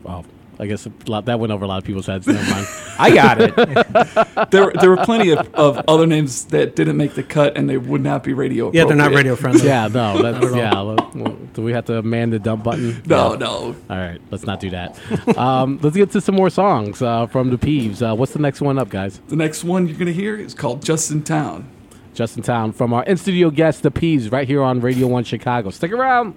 Well, 0.04 0.24
I 0.58 0.66
guess 0.66 0.86
a 0.86 0.92
lot, 1.06 1.26
that 1.26 1.38
went 1.38 1.52
over 1.52 1.64
a 1.64 1.68
lot 1.68 1.78
of 1.78 1.84
people's 1.84 2.06
heads. 2.06 2.26
Never 2.26 2.50
mind. 2.50 2.66
I 2.98 3.14
got 3.14 3.40
it. 3.40 3.54
There, 4.50 4.70
there 4.80 4.90
were 4.90 4.98
plenty 4.98 5.30
of, 5.30 5.52
of 5.54 5.82
other 5.88 6.06
names 6.06 6.44
that 6.46 6.76
didn't 6.76 6.96
make 6.96 7.14
the 7.14 7.22
cut, 7.22 7.56
and 7.56 7.68
they 7.68 7.76
would 7.78 8.00
not 8.02 8.22
be 8.22 8.32
radio. 8.32 8.66
Friendly. 8.70 8.78
Yeah, 8.78 8.84
they're 8.86 8.96
not 8.96 9.12
radio 9.16 9.34
friendly. 9.34 9.64
yeah, 9.66 9.88
no, 9.88 10.22
that's, 10.22 10.40
Not 10.40 10.44
at 10.44 10.52
all. 10.52 10.56
yeah. 10.56 10.80
well, 10.82 11.10
well, 11.14 11.32
do 11.54 11.62
we 11.62 11.72
have 11.72 11.86
to 11.86 12.02
man 12.02 12.30
the 12.30 12.38
dump 12.38 12.62
button? 12.64 13.02
No, 13.06 13.32
Yeah. 13.32 13.38
no. 13.38 13.76
All 13.90 13.96
right, 13.96 14.20
let's 14.30 14.44
not 14.46 14.60
do 14.60 14.70
that. 14.70 14.98
um, 15.36 15.78
let's 15.82 15.96
get 15.96 16.10
to 16.12 16.20
some 16.20 16.34
more 16.36 16.50
songs 16.50 17.02
uh, 17.02 17.26
from 17.26 17.50
the 17.50 17.58
Peeves. 17.58 18.00
Uh, 18.02 18.14
what's 18.14 18.32
the 18.32 18.38
next 18.38 18.60
one 18.60 18.78
up, 18.78 18.88
guys? 18.88 19.20
The 19.28 19.36
next 19.36 19.64
one 19.64 19.88
you're 19.88 19.98
gonna 19.98 20.12
hear 20.12 20.36
is 20.36 20.54
called 20.54 20.82
"Just 20.84 21.10
in 21.10 21.22
Town." 21.22 21.68
Just 22.14 22.36
in 22.36 22.42
Town 22.42 22.72
from 22.72 22.92
our 22.92 23.02
in 23.04 23.16
studio 23.16 23.50
guest, 23.50 23.82
the 23.82 23.90
Peeves, 23.90 24.30
right 24.30 24.46
here 24.46 24.62
on 24.62 24.80
Radio 24.80 25.06
One 25.06 25.24
Chicago. 25.24 25.70
Stick 25.70 25.92
around. 25.92 26.34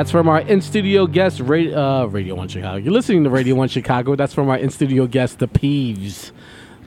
That's 0.00 0.10
from 0.10 0.30
our 0.30 0.40
in 0.40 0.62
studio 0.62 1.06
guest, 1.06 1.40
Radio, 1.40 1.78
uh, 1.78 2.06
Radio 2.06 2.34
1 2.34 2.48
Chicago. 2.48 2.78
You're 2.78 2.94
listening 2.94 3.22
to 3.24 3.28
Radio 3.28 3.54
1 3.54 3.68
Chicago. 3.68 4.16
That's 4.16 4.32
from 4.32 4.48
our 4.48 4.56
in 4.56 4.70
studio 4.70 5.06
guest, 5.06 5.40
The 5.40 5.46
Peeves. 5.46 6.30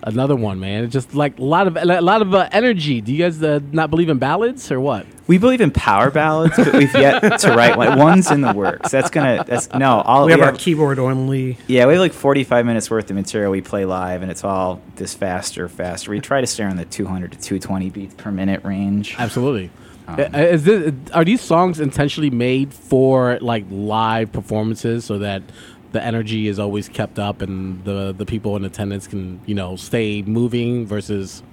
Another 0.02 0.36
one, 0.36 0.60
man. 0.60 0.84
It's 0.84 0.94
just 0.94 1.14
like 1.14 1.38
a 1.38 1.44
lot 1.44 1.68
of 1.68 1.78
a 1.78 2.02
lot 2.02 2.24
of 2.24 2.34
uh, 2.34 2.50
energy. 2.52 3.02
Do 3.02 3.14
you 3.14 3.24
guys 3.24 3.44
uh, 3.44 3.60
not 3.72 3.92
believe 3.92 4.10
in 4.10 4.18
ballads 4.18 4.72
or 4.72 4.82
what? 4.82 5.06
We 5.28 5.38
believe 5.38 5.62
in 5.62 5.70
power 5.70 6.10
ballads, 6.10 6.56
but 6.58 6.74
we've 6.74 6.92
yet 6.96 7.40
to 7.42 7.54
write 7.54 7.78
one. 7.78 8.00
One's 8.00 8.32
in 8.32 8.42
the 8.42 8.52
works. 8.52 8.90
That's 8.90 9.12
gonna. 9.12 9.44
That's 9.48 9.72
no. 9.76 10.02
All 10.02 10.26
We 10.26 10.32
have 10.32 10.42
our 10.42 10.54
keyboard 10.54 10.98
only. 10.98 11.60
Yeah, 11.68 11.86
we 11.86 11.94
have 11.94 12.02
like 12.02 12.14
45 12.14 12.66
minutes 12.66 12.90
worth 12.90 13.12
of 13.12 13.16
material 13.16 13.52
we 13.52 13.62
play 13.62 13.86
live, 13.86 14.24
and 14.24 14.32
it's 14.32 14.44
all 14.44 14.82
this 14.96 15.14
faster, 15.14 15.70
faster. 15.70 16.10
We 16.10 16.20
try 16.20 16.42
to 16.42 16.48
stay 16.48 16.64
in 16.64 16.78
the 16.78 16.86
200 16.86 17.34
to 17.34 17.38
220 17.38 17.92
beats 17.92 18.16
per 18.16 18.32
minute 18.32 18.64
range. 18.64 19.16
Absolutely. 19.20 19.70
Um, 20.08 20.20
Is 20.20 20.66
this, 20.66 20.94
are 21.14 21.24
these 21.24 21.42
songs 21.42 21.80
intentionally 21.80 22.30
made 22.30 22.74
for 22.74 23.38
like 23.42 23.66
live 23.70 24.32
performances 24.32 25.06
so 25.06 25.20
that 25.20 25.44
the 25.94 26.04
energy 26.04 26.48
is 26.48 26.60
always 26.60 26.90
kept 26.90 27.20
up 27.20 27.42
and 27.42 27.84
the 27.86 28.14
the 28.18 28.26
people 28.26 28.56
in 28.58 28.66
attendance 28.66 29.08
can 29.08 29.40
you 29.46 29.54
know 29.54 29.76
stay 29.76 30.24
moving 30.24 30.86
versus 30.86 31.44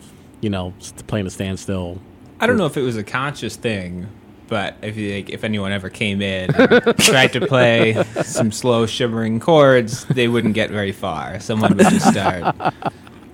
you 0.41 0.51
know 0.51 0.75
playing 1.07 1.27
a 1.27 1.31
standstill? 1.31 2.01
I 2.41 2.47
don't 2.47 2.57
know 2.57 2.67
if 2.67 2.77
it 2.77 2.83
was 2.83 2.97
a 2.97 3.05
conscious 3.05 3.57
thing, 3.57 4.09
but 4.49 4.75
if 4.81 4.97
you, 4.97 5.15
like, 5.15 5.29
if 5.29 5.45
anyone 5.45 5.73
ever 5.73 5.91
came 5.91 6.23
in 6.23 6.51
and 6.55 6.99
tried 6.99 7.35
to 7.35 7.47
play 7.47 8.03
some 8.23 8.51
slow 8.51 8.87
shimmering 8.87 9.41
chords, 9.41 10.07
they 10.07 10.27
wouldn't 10.27 10.55
get 10.55 10.71
very 10.71 10.93
far. 10.93 11.39
Someone 11.39 11.77
would 11.77 11.89
just 11.89 12.09
start 12.09 12.57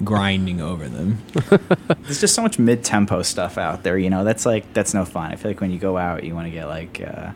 grinding 0.04 0.60
over 0.60 0.88
them. 0.88 1.22
There's 2.02 2.20
just 2.20 2.34
so 2.34 2.42
much 2.42 2.58
mid-tempo 2.58 3.22
stuff 3.22 3.58
out 3.58 3.82
there. 3.82 3.98
You 3.98 4.10
know, 4.10 4.24
that's 4.24 4.46
like 4.46 4.72
that's 4.72 4.94
no 4.94 5.04
fun. 5.04 5.32
I 5.32 5.36
feel 5.36 5.50
like 5.50 5.60
when 5.60 5.70
you 5.70 5.78
go 5.78 5.96
out, 5.96 6.24
you 6.24 6.34
want 6.34 6.46
to 6.46 6.50
get 6.50 6.66
like, 6.66 7.00
uh, 7.00 7.32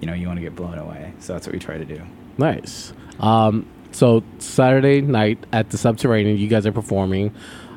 you 0.00 0.06
know, 0.06 0.14
you 0.14 0.26
want 0.26 0.38
to 0.38 0.42
get 0.42 0.56
blown 0.56 0.78
away. 0.78 1.12
So 1.20 1.32
that's 1.32 1.46
what 1.46 1.52
we 1.52 1.58
try 1.58 1.78
to 1.78 1.84
do. 1.84 2.02
Nice. 2.38 2.92
Um, 3.20 3.66
so 3.92 4.24
Saturday 4.38 5.00
night 5.00 5.38
at 5.52 5.70
the 5.70 5.78
Subterranean, 5.78 6.36
you 6.36 6.48
guys 6.48 6.66
are 6.66 6.72
performing. 6.72 7.34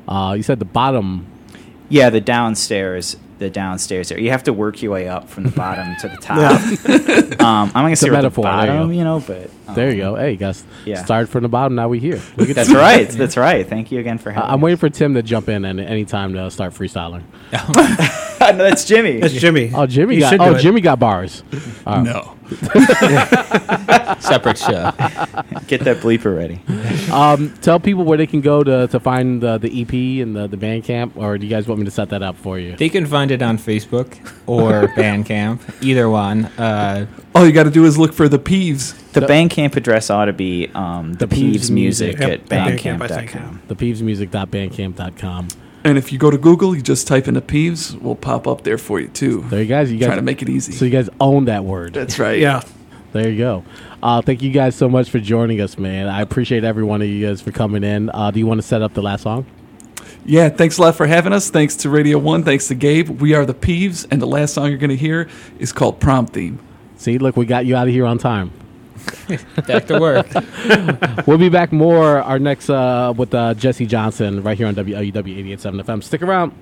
Uh, 0.08 0.34
you 0.36 0.43
said 0.43 0.60
the 0.60 0.65
bottom. 0.65 1.27
Yeah, 1.89 2.10
the 2.10 2.19
downstairs, 2.19 3.15
the 3.39 3.50
downstairs 3.50 4.10
there. 4.10 4.19
You 4.19 4.32
have 4.32 4.43
to 4.43 4.54
work 4.54 4.82
your 4.82 4.91
way 4.93 5.08
up 5.08 5.30
from 5.30 5.43
the 5.43 5.52
bottom 5.52 5.95
to 6.02 6.08
the 6.08 6.17
top. 6.21 6.52
um, 7.41 7.67
I'm 7.67 7.67
not 7.67 7.73
gonna 7.73 7.95
say 7.95 8.08
a 8.08 8.12
we're 8.12 8.17
at 8.17 8.21
the 8.21 8.28
metaphor, 8.28 8.43
there 8.45 8.54
you 8.62 8.67
bottom, 8.67 8.88
go. 8.89 8.93
you 8.93 9.04
know, 9.04 9.19
but 9.26 9.50
um, 9.67 9.76
There 9.76 9.89
you 9.91 9.97
go. 9.97 10.15
Hey, 10.15 10.32
you 10.32 10.38
guys 10.38 10.63
yeah. 10.86 11.04
started 11.04 11.28
from 11.28 11.43
the 11.43 11.50
bottom. 11.50 11.76
Now 11.76 11.89
we 11.89 12.00
here. 12.00 12.21
Look 12.38 12.50
at 12.50 12.56
That's 12.56 12.69
that. 12.69 12.76
right. 12.78 13.08
That's 13.10 13.38
right. 13.38 13.67
Thank 13.67 13.91
you 13.91 14.00
again 14.00 14.17
for 14.17 14.30
I- 14.32 14.36
having. 14.36 14.50
I'm 14.52 14.62
waiting 14.62 14.78
for 14.78 14.89
Tim 14.89 15.13
to 15.15 15.21
jump 15.23 15.50
in 15.50 15.65
and 15.65 15.80
any 15.80 16.06
time 16.06 16.34
to 16.34 16.50
start 16.52 16.73
freestyling. 16.73 17.23
no, 18.39 18.58
that's 18.58 18.86
Jimmy. 18.86 19.19
That's 19.19 19.34
Jimmy. 19.34 19.71
Oh, 19.73 19.86
Jimmy 19.86 20.15
You 20.15 20.21
got. 20.21 20.30
should 20.32 20.41
Oh, 20.41 20.52
do 20.54 20.56
it. 20.58 20.62
Jimmy 20.62 20.82
got 20.82 21.00
bars. 21.00 21.43
Uh, 21.86 22.02
No. 22.02 22.37
Separate 24.19 24.57
show. 24.57 24.91
Get 25.67 25.81
that 25.81 25.97
bleeper 26.01 26.36
ready. 26.36 26.62
Um, 27.12 27.53
tell 27.62 27.79
people 27.79 28.03
where 28.03 28.17
they 28.17 28.27
can 28.27 28.41
go 28.41 28.63
to, 28.63 28.88
to 28.88 28.99
find 28.99 29.41
the, 29.41 29.57
the 29.57 29.81
EP 29.81 29.93
and 30.25 30.36
the, 30.36 30.47
the 30.47 30.57
band 30.57 30.83
camp, 30.86 31.15
or 31.17 31.38
do 31.38 31.45
you 31.45 31.49
guys 31.49 31.67
want 31.67 31.79
me 31.79 31.86
to 31.86 31.91
set 31.91 32.10
that 32.10 32.23
up 32.23 32.36
for 32.38 32.57
you? 32.60 32.75
They 32.75 32.89
can 32.89 33.05
find 33.05 33.31
it 33.31 33.41
on 33.41 33.57
Facebook 33.57 34.17
or 34.47 34.88
Bandcamp, 34.95 35.83
either 35.83 36.10
one. 36.10 36.45
Uh, 36.45 37.05
All 37.36 37.45
you 37.45 37.51
got 37.51 37.63
to 37.63 37.71
do 37.71 37.86
is 37.86 37.97
look 37.97 38.13
for 38.13 38.27
the 38.29 38.39
Peeves. 38.39 38.95
The 39.12 39.21
Bandcamp 39.21 39.75
address 39.75 40.10
ought 40.10 40.25
to 40.25 40.33
be 40.33 40.69
um, 40.75 41.13
the, 41.13 41.25
The 41.27 41.36
Peeves 41.36 41.53
Peeves 41.55 41.71
Music 41.71 42.17
Music. 42.17 42.21
at 42.21 42.29
Yep, 42.29 42.45
Bandcamp, 42.49 43.01
I 43.01 43.07
think, 43.07 43.31
bandcamp.com. 43.31 43.62
Thepeevesmusic.bandcamp.com. 43.67 45.47
And 45.88 45.97
if 45.97 46.12
you 46.12 46.19
go 46.19 46.30
to 46.30 46.38
Google, 46.38 46.76
you 46.76 46.82
just 46.82 47.08
type 47.08 47.30
in 47.30 47.34
the 47.34 47.41
Peeves, 47.41 48.00
we'll 48.02 48.15
pop 48.15 48.45
up 48.45 48.63
there 48.63 48.78
for 48.78 49.00
you 49.00 49.08
too. 49.08 49.45
There 49.50 49.62
you 49.62 49.67
guys. 49.67 49.89
You 49.89 49.97
guys 49.97 50.08
Trying 50.08 50.17
to 50.17 50.23
make 50.23 50.41
it 50.41 50.50
easy. 50.50 50.73
So 50.73 50.84
you 50.84 50.91
guys 50.91 51.10
own 51.21 51.45
that 51.45 51.63
word. 51.63 51.93
That's 51.93 52.19
right. 52.19 52.39
Yeah. 52.39 52.62
There 53.13 53.30
you 53.30 53.38
go. 53.38 53.63
Uh, 54.04 54.21
thank 54.21 54.41
you 54.41 54.52
guys 54.52 54.76
so 54.76 54.89
much 54.89 55.10
for 55.10 55.19
joining 55.19 55.62
us, 55.62 55.78
man. 55.78 56.10
I 56.10 56.21
appreciate 56.21 56.65
every 56.65 56.84
one 56.84 57.02
of 57.02 57.08
you 57.08 57.26
guys 57.26 57.41
for 57.41 57.52
coming 57.52 57.86
in. 57.86 58.10
Uh, 58.10 58.32
do 58.32 58.39
you 58.39 58.45
want 58.45 58.60
to 58.60 58.67
set 58.67 58.82
up 58.82 58.93
the 58.93 59.02
last 59.02 59.23
song? 59.23 59.45
Yeah, 60.26 60.50
thanks 60.50 60.78
a 60.78 60.82
lot 60.82 60.95
for 60.95 61.08
having 61.08 61.32
us. 61.32 61.50
Thanks 61.50 61.78
to 61.78 61.89
Radio 61.89 62.17
1. 62.17 62.43
Thanks 62.43 62.67
to 62.67 62.76
Gabe. 62.76 63.21
We 63.21 63.34
are 63.34 63.45
the 63.45 63.54
Peeves, 63.54 64.06
and 64.12 64.21
the 64.21 64.28
last 64.28 64.54
song 64.54 64.67
you're 64.67 64.78
going 64.78 64.89
to 64.89 64.97
hear 64.97 65.30
is 65.58 65.71
called 65.71 66.02
Prom 66.02 66.26
Theme. 66.28 66.60
See, 66.97 67.17
look, 67.17 67.38
we 67.38 67.45
got 67.45 67.65
you 67.65 67.78
out 67.78 67.88
of 67.88 67.93
here 67.93 68.06
on 68.06 68.17
time. 68.17 68.52
Back 69.67 69.85
to 69.87 69.99
work. 69.99 70.27
We'll 71.27 71.37
be 71.37 71.49
back 71.49 71.71
more 71.71 72.21
our 72.21 72.39
next 72.39 72.69
uh, 72.69 73.13
with 73.15 73.33
uh, 73.33 73.53
Jesse 73.53 73.85
Johnson 73.85 74.43
right 74.43 74.57
here 74.57 74.67
on 74.67 74.75
WLUW 74.75 75.11
88.7 75.11 75.83
FM. 75.83 76.03
Stick 76.03 76.21
around. 76.21 76.53